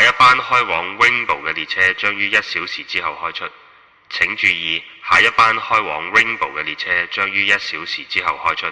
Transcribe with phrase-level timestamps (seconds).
[0.00, 3.44] 下一班开往 Rainbow 嘅列车将于一小时之后开出，
[4.10, 4.80] 请注意，
[5.10, 8.66] 下一班开往 Rainbow 嘅列车将于一小时之后开出。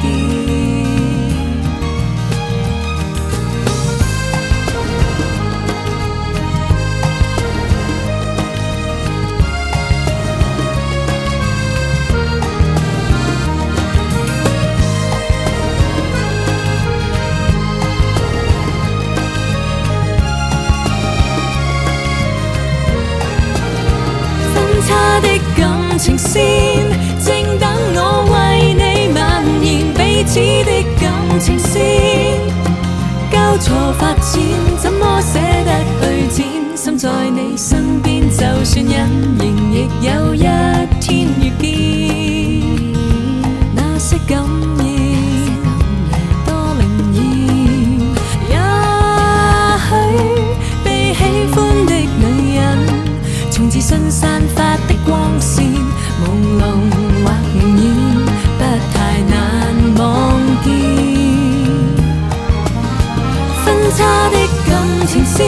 [34.77, 36.43] 怎么舍得去剪？
[36.75, 40.92] 心在你身边，就算隐形，亦有一。
[65.05, 65.45] 前線，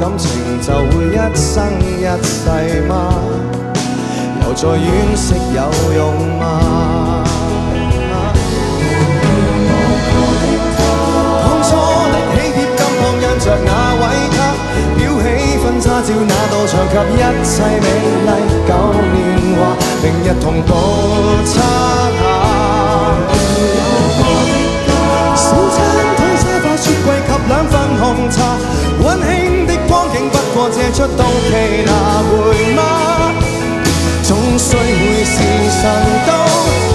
[0.00, 2.38] 感情就会一生一世
[2.86, 2.94] 吗？
[4.44, 6.04] 又在惋惜有用
[6.38, 6.44] 吗？
[11.42, 11.68] 当初
[12.12, 12.80] 的喜帖，金放
[13.22, 14.04] 印着那位
[14.36, 14.38] 他，
[14.98, 15.24] 裱起
[15.64, 17.84] 婚纱照那道墙及一切美
[18.26, 18.28] 丽
[18.68, 18.70] 旧
[19.14, 19.16] 年
[19.56, 19.58] 华，
[20.02, 20.70] 明日同步
[21.46, 21.48] 擦
[22.12, 22.14] 下。
[25.36, 25.56] 小餐
[26.16, 28.36] 桌、沙发、雪柜及两份红茶。
[30.88, 31.92] 带出到期拿
[32.30, 33.32] 回吗
[34.22, 35.34] 总需每时
[35.82, 36.85] 辰都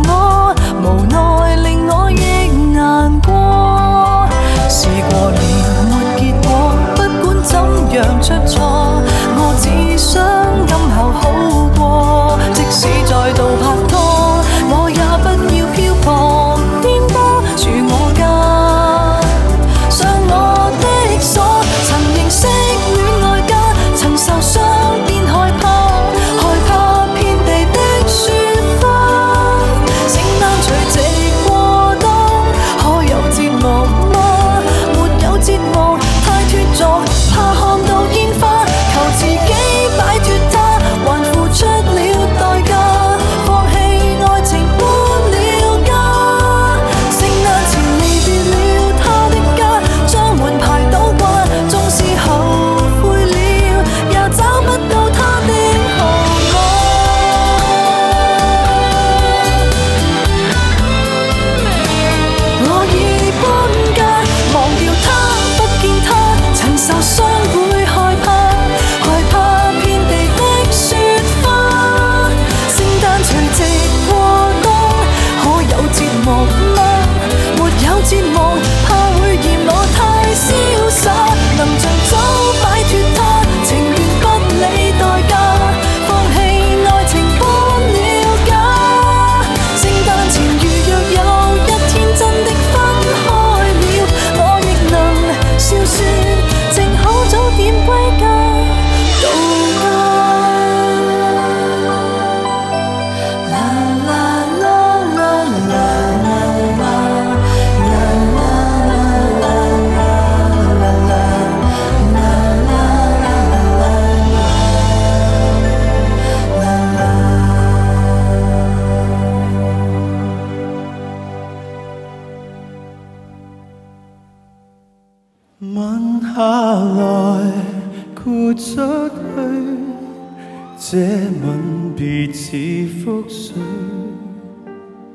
[132.46, 132.58] 是
[133.02, 133.54] 覆水，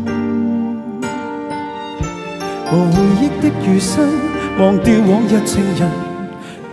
[2.73, 4.07] 无回忆的余生，
[4.57, 5.91] 忘掉往日情人，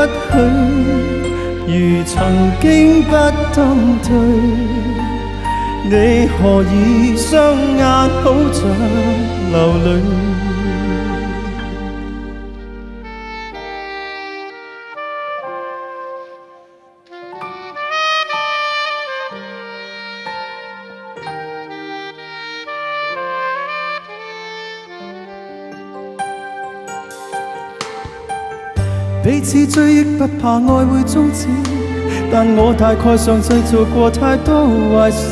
[1.72, 3.10] 许如曾经不
[3.56, 4.60] 登对，
[5.86, 8.70] 你何以双眼好像
[9.52, 10.29] 流泪？
[29.50, 31.48] 即追忆不怕爱会终止，
[32.32, 35.26] 但我大概上世做过太多坏事。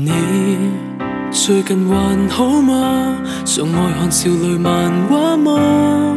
[0.05, 0.11] 你
[1.29, 3.15] 最近还好吗？
[3.43, 6.15] 常爱看少女漫画吗？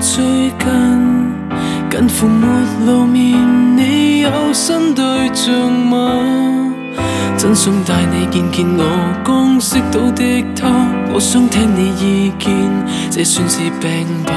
[0.00, 0.58] 最近
[1.90, 2.46] 近乎没
[2.86, 3.36] 露面，
[3.76, 5.98] 你有新对象吗？
[7.36, 12.50] 真想带你见见我刚识到的他，我想听你意见，
[13.10, 14.32] 这算是病吧？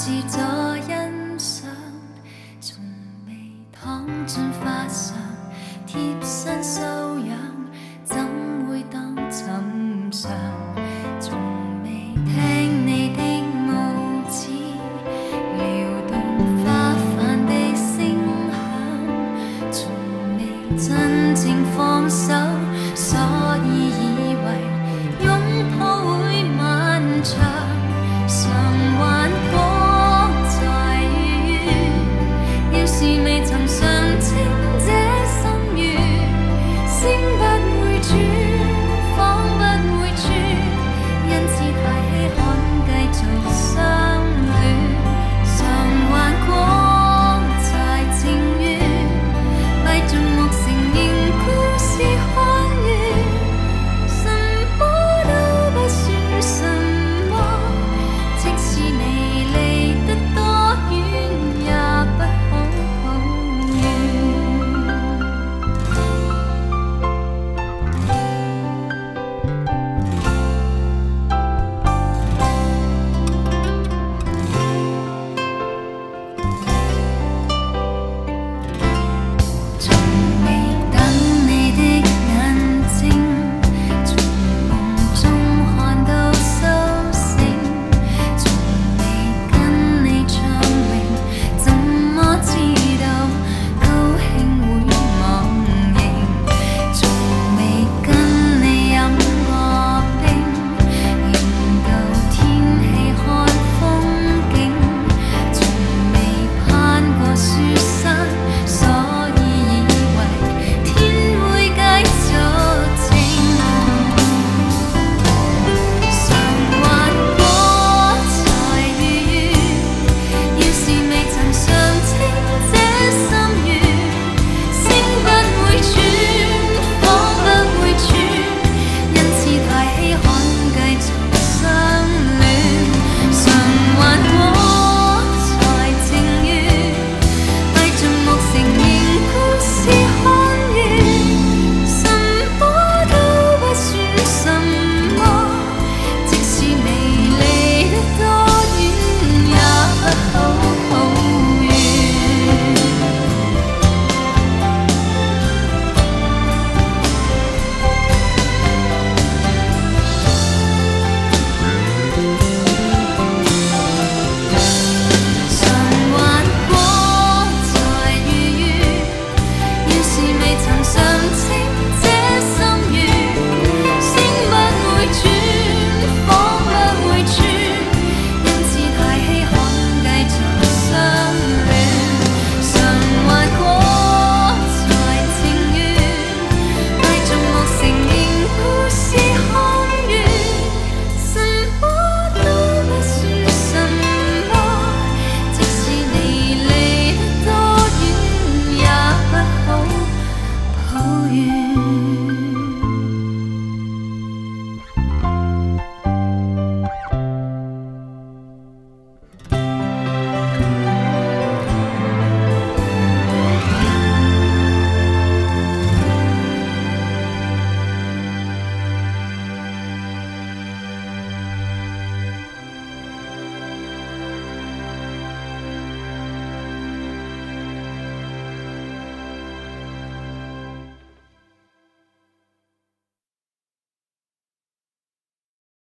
[0.00, 0.38] 自昨
[0.88, 1.07] 日。